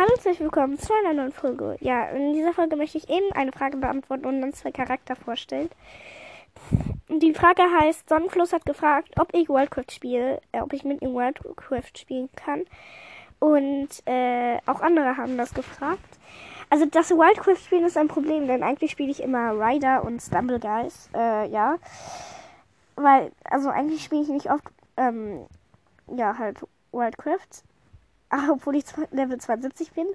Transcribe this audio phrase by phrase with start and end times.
[0.00, 1.76] Hallo herzlich willkommen zu einer neuen Folge.
[1.80, 5.68] Ja, in dieser Folge möchte ich eben eine Frage beantworten und dann zwei Charakter vorstellen.
[7.10, 11.12] Die Frage heißt, Sonnenfluss hat gefragt, ob ich Worldcraft spiele, äh, ob ich mit ihm
[11.12, 12.62] Worldcraft spielen kann.
[13.40, 16.18] Und äh, auch andere haben das gefragt.
[16.70, 20.60] Also das Wildcraft spielen ist ein Problem, denn eigentlich spiele ich immer Ryder und Stumble
[20.60, 21.76] Guys, äh, ja.
[22.96, 24.64] Weil, also eigentlich spiele ich nicht oft,
[24.96, 25.44] ähm,
[26.06, 26.56] ja, halt
[26.90, 27.64] Wildcraft.
[28.52, 30.06] Obwohl ich Level 72 bin.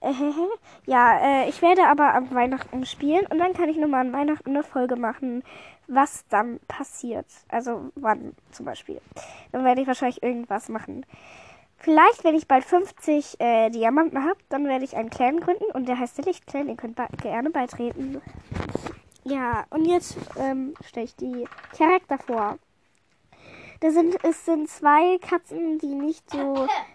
[0.00, 0.12] Äh,
[0.86, 4.50] ja, äh, ich werde aber am Weihnachten spielen und dann kann ich nochmal an Weihnachten
[4.50, 5.42] eine Folge machen,
[5.86, 7.26] was dann passiert.
[7.48, 9.00] Also wann zum Beispiel.
[9.52, 11.06] Dann werde ich wahrscheinlich irgendwas machen.
[11.76, 15.88] Vielleicht, wenn ich bald 50 äh, Diamanten habe, dann werde ich einen Clan gründen und
[15.88, 16.68] der heißt der Lichtclan.
[16.68, 18.22] Ihr könnt gerne beitreten.
[19.24, 21.44] Ja, und jetzt ähm, stelle ich die
[21.76, 22.58] Charakter vor.
[23.80, 26.68] Da sind, es sind zwei Katzen, die nicht so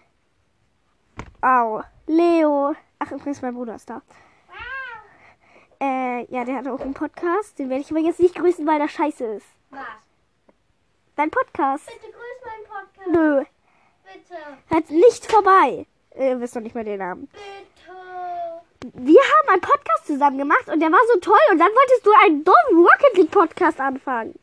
[1.40, 1.82] Au.
[2.06, 2.74] Leo.
[2.98, 4.02] Ach, übrigens, mein Bruder ist da.
[5.80, 7.58] Äh, ja, der hat auch einen Podcast.
[7.58, 9.46] Den werde ich aber jetzt nicht grüßen, weil der scheiße ist.
[9.70, 9.80] Was?
[11.14, 11.86] Dein Podcast.
[11.86, 13.08] Bitte grüß meinen Podcast.
[13.12, 13.44] Nö.
[14.12, 14.36] Bitte.
[14.70, 15.86] Halt nicht vorbei.
[16.18, 17.28] Ihr wisst doch nicht mehr den Namen.
[17.28, 18.92] Bitte.
[18.94, 22.10] Wir haben einen Podcast zusammen gemacht und der war so toll und dann wolltest du
[22.24, 24.34] einen dummen Rocket League Podcast anfangen.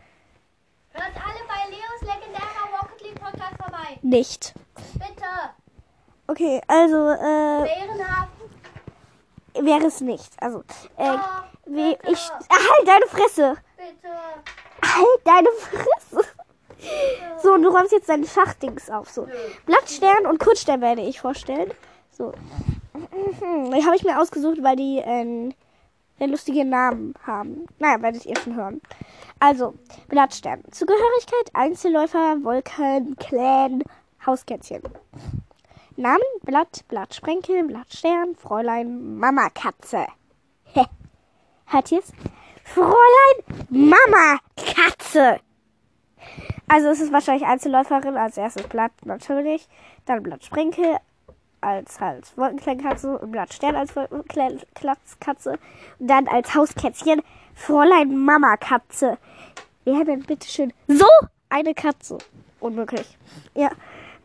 [0.92, 4.00] Hört alle bei Leos legendärer Rocket League Podcast vorbei.
[4.02, 4.54] Nicht.
[6.36, 6.46] Bitte.
[6.46, 7.66] Okay, also, äh,
[9.62, 10.32] wäre es nicht.
[10.42, 10.64] Also,
[10.98, 11.18] äh,
[11.66, 12.12] bitte.
[12.12, 13.56] ich, halt deine Fresse.
[13.78, 14.14] Bitte.
[14.84, 16.28] Halt deine Fresse.
[17.42, 19.10] So, und du räumst jetzt deine Schachdings auf.
[19.10, 19.28] So.
[19.66, 21.72] Blattstern und Kurzstern werde ich vorstellen.
[22.12, 22.34] So.
[22.94, 25.54] Die habe ich mir ausgesucht, weil die äh,
[26.20, 27.66] sehr lustige Namen haben.
[27.80, 28.82] Naja, werdet ihr schon hören.
[29.40, 29.74] Also,
[30.10, 30.64] Blattstern.
[30.72, 33.84] Zugehörigkeit, Einzelläufer, Wolken, Clan,
[34.26, 34.84] Hauskätzchen.
[35.98, 40.06] Namen, Blatt, Blattsprenkel, Blattstern, Fräulein, Mama-Katze.
[40.74, 40.84] Hä?
[41.68, 42.12] Hört ihr's?
[42.66, 45.40] Fräulein, Mama, Katze.
[46.68, 49.70] Also es ist wahrscheinlich Einzelläuferin, als erstes Blatt natürlich,
[50.06, 50.98] dann Blattsprenkel
[51.62, 55.58] als halt Wolkenklangkatze und Blattstern als Wolkenklatzkatze
[56.00, 57.22] und dann als Hauskätzchen
[57.54, 59.18] Fräulein Mama Katze.
[59.86, 61.08] Wer denn bitteschön so
[61.48, 62.18] eine Katze?
[62.60, 63.18] Unmöglich.
[63.54, 63.70] Ja.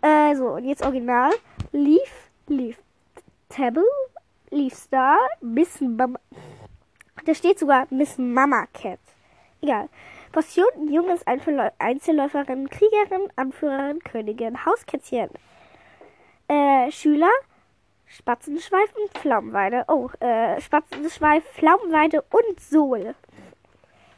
[0.03, 1.31] Äh, so, und jetzt original.
[1.73, 2.79] Leaf, Leaf
[3.49, 3.85] Taboo,
[4.51, 6.19] Leaf Star, Miss Mama.
[7.25, 8.99] Da steht sogar Miss Mama Cat.
[9.63, 9.89] Egal.
[10.33, 15.31] Passion, junges Einzelläu- Einzelläuferin, Kriegerin, Anführerin, Königin, Hauskätzchen.
[16.49, 17.31] Äh, Schüler,
[18.07, 19.85] Spatzenschweif und Pflaumenweide.
[19.89, 23.15] Oh, äh, Spatzenschweif, Pflaumenweide und Sol.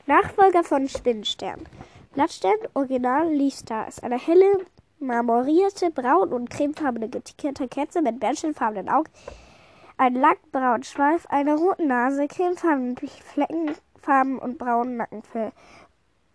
[0.06, 1.66] Nachfolger von Spinnstern.
[2.14, 4.66] Blattstern, Original Leafstar, ist eine helle,
[5.02, 9.10] marmorierte, braun- und cremefarbene getickerte Katze mit bärnchenfarbenen Augen,
[9.96, 15.52] einen langbraunen Schweif, einer roten Nase, cremefarbenen Fleckenfarben und braunen Nackenfell,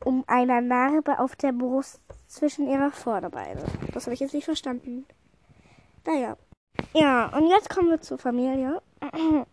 [0.03, 3.63] um einer Narbe auf der Brust zwischen ihrer Vorderbeine.
[3.93, 5.05] Das habe ich jetzt nicht verstanden.
[6.05, 6.37] Naja.
[6.93, 8.81] Ja, und jetzt kommen wir zur Familie.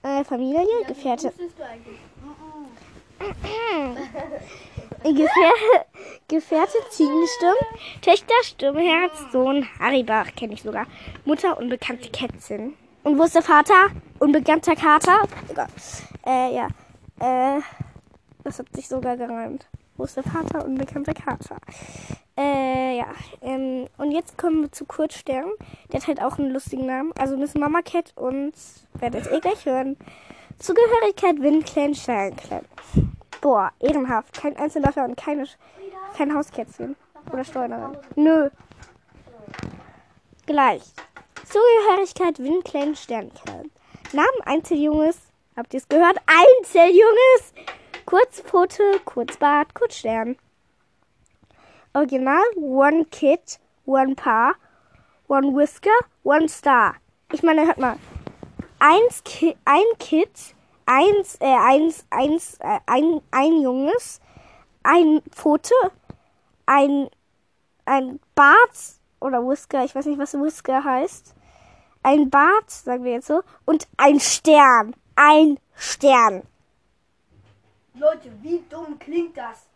[0.00, 1.32] Äh, Familie, Gefährte.
[5.08, 5.26] Eigentlich?
[5.26, 5.84] Gefähr
[6.28, 7.56] Gefährte Ziegensturm,
[8.02, 10.86] Töchter Sturmherz, Sohn Haribach, kenne ich sogar.
[11.24, 12.74] Mutter unbekannte Kätzchen.
[13.04, 13.88] Und wo ist der Vater?
[14.18, 15.22] Unbekannter Kater?
[15.48, 15.68] Egal.
[16.26, 16.68] Äh, ja.
[17.20, 17.60] Äh,
[18.44, 19.66] das hat sich sogar gereimt.
[19.96, 20.64] Wo ist der Vater?
[20.64, 21.56] Unbekannter Kater.
[22.36, 23.06] Äh, ja.
[23.40, 25.50] Ähm, und jetzt kommen wir zu Kurzstern.
[25.90, 27.12] Der hat halt auch einen lustigen Namen.
[27.18, 28.52] Also Miss Mama Cat und
[28.94, 29.96] werdet ihr gleich hören.
[30.58, 32.64] Zugehörigkeit Windclan, Sternclan.
[33.40, 34.40] Boah, ehrenhaft.
[34.40, 35.46] Kein Einzelläufer und keine,
[36.16, 36.96] kein Hauskätzchen.
[37.32, 37.96] Oder Steuerin.
[38.16, 38.50] Nö.
[40.46, 40.82] Gleich.
[41.44, 43.70] Zugehörigkeit Windclan, Sternclan.
[44.12, 45.18] Namen Einzeljunges.
[45.56, 46.16] Habt ihr es gehört?
[46.26, 47.52] Einzeljunges.
[48.06, 50.36] Kurzpfote, Kurzbart, Kurzstern.
[51.94, 54.54] Original One Kid, One Paar,
[55.26, 55.90] One Whisker,
[56.22, 56.94] One Star.
[57.32, 57.98] Ich meine, hört mal.
[58.78, 60.54] Eins Ki ein Kid,
[60.88, 64.20] eins, äh, eins, eins, äh, ein, ein Junges,
[64.82, 65.74] ein Pfote,
[66.66, 67.10] ein,
[67.84, 71.34] ein Bart oder Whisker, ich weiß nicht, was Whisker heißt.
[72.02, 74.96] Ein Bart, sagen wir jetzt so, und ein Stern.
[75.14, 76.42] Ein Stern.
[77.94, 79.66] Leute, wie dumm klingt das?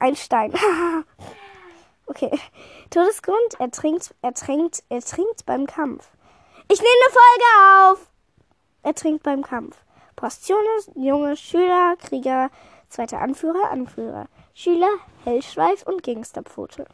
[0.00, 0.52] Ein Stein.
[2.06, 2.38] okay.
[2.90, 6.10] Todesgrund, er trinkt, er trinkt, er trinkt beim Kampf.
[6.68, 8.09] Ich nehme eine Folge auf!
[8.82, 9.76] Er trinkt beim Kampf.
[10.16, 12.50] Postionen, Junge, Schüler, Krieger,
[12.88, 14.26] zweiter Anführer, Anführer.
[14.54, 14.90] Schüler,
[15.24, 16.86] Hellschweif und Gangsterpfote.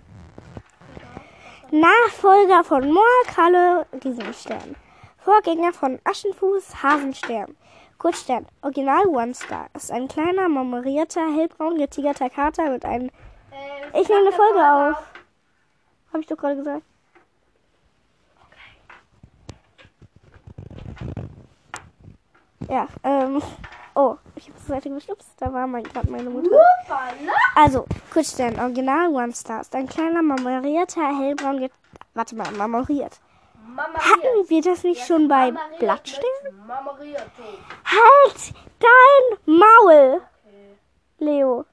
[1.70, 4.76] Nachfolger von Moorkralle, Riesenstern.
[5.18, 7.56] Vorgänger von Aschenfuß, Hasenstern.
[7.98, 9.68] Kurzstern, Original One Star.
[9.74, 13.08] Ist ein kleiner, marmorierter, hellbraun getigerter Kater mit einem...
[13.50, 14.96] Äh, Ich nehme eine Folge auf.
[16.12, 16.82] Habe ich doch gerade gesagt.
[22.68, 23.42] Ja, ähm...
[23.98, 25.28] Oh, ich habe zur Seite geschubst.
[25.38, 26.50] Da war mein, gerade meine Mutter.
[26.50, 27.32] Upala.
[27.54, 29.62] Also, Kurzstern, Original One Star.
[29.62, 31.60] Ist ein kleiner, marmorierter, hellbraun...
[31.60, 31.72] get-
[32.12, 33.18] Warte mal, marmoriert.
[33.76, 36.22] Hatten wir das nicht schon bei Blattstern?
[37.84, 40.20] Halt dein Maul,
[41.18, 41.64] Leo.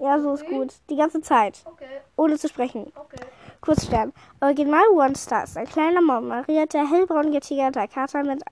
[0.00, 0.74] Ja, so ist gut.
[0.90, 1.62] Die ganze Zeit.
[1.64, 2.92] Okay, Ohne zu sprechen.
[2.96, 3.16] okay.
[3.60, 4.12] Kurzstern.
[4.40, 8.42] Original One Star ist ein kleiner, marmorierter, hellbraun getigerter Kater mit...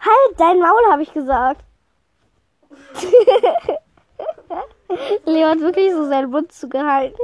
[0.00, 1.62] Halt dein Maul, habe ich gesagt.
[5.24, 7.20] Leo hat wirklich so seinen Mund zugehalten.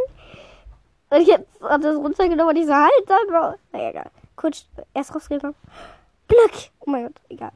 [1.11, 3.57] Und jetzt hat er es runtergenommen und ich so, halt dein Maul.
[3.73, 4.11] Na egal.
[4.37, 5.55] Kurz, er ist rausgekommen.
[6.29, 6.53] Glück.
[6.81, 7.53] Oh mein Gott, egal.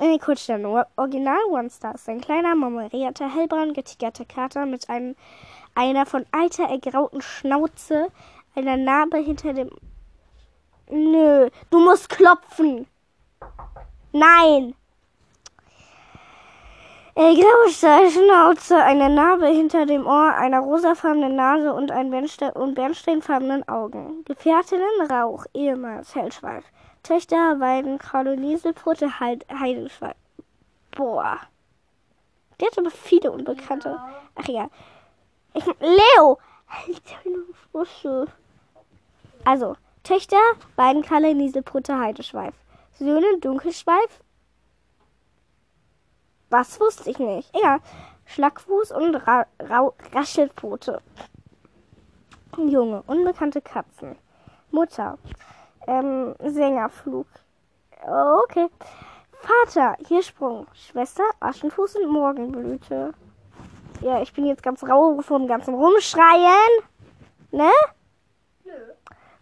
[0.00, 0.64] Äh, Kurzstern.
[0.66, 5.16] O- Original One Star ist ein kleiner, marmorierter, hellbraun getigerter Kater mit einem,
[5.74, 8.08] einer von alter ergrauten Schnauze,
[8.54, 9.70] einer Narbe hinter dem...
[10.88, 12.86] Nö, du musst klopfen.
[14.12, 14.74] Nein.
[17.14, 22.74] Äh, graue Schnauze, eine Narbe hinter dem Ohr, einer rosafarbenen Nase und ein Bernste und
[22.74, 24.24] bernsteinfarbenen Augen.
[24.24, 26.64] Gefährtinnen Rauch, ehemals Hellschweif.
[27.02, 30.14] Töchter Weidenkralle Nieselpfote Heid- Heidenschweif.
[30.96, 31.38] Boah.
[32.58, 33.98] Der hat aber viele Unbekannte.
[34.34, 34.68] Ach ja.
[35.54, 36.38] Ich, Leo!
[39.44, 40.36] Also, Töchter
[40.76, 42.54] Weidenkralle Nieselpfote Heideschweif.
[43.00, 44.20] Söhne Dunkelschweif.
[46.50, 47.50] Was wusste ich nicht?
[47.56, 47.78] Egal.
[48.26, 51.00] Schlackfuß und Ra Rau Raschelpfote.
[52.58, 54.16] Junge, unbekannte Katzen.
[54.70, 55.16] Mutter.
[55.86, 57.26] Ähm, Sängerflug.
[58.02, 58.68] Okay.
[59.32, 60.66] Vater, Hirschsprung.
[60.74, 63.14] Schwester, Aschenfuß und Morgenblüte.
[64.02, 66.82] Ja, ich bin jetzt ganz rau vom ganzen Rumschreien.
[67.50, 67.70] Ne?
[68.64, 68.72] Nö,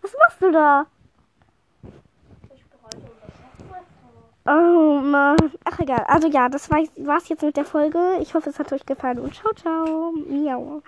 [0.00, 0.86] Was machst du da?
[4.50, 5.36] Oh Mann.
[5.64, 6.04] Ach egal.
[6.08, 8.18] Also ja, das war's jetzt mit der Folge.
[8.22, 10.12] Ich hoffe, es hat euch gefallen und ciao, ciao.
[10.12, 10.82] Miau.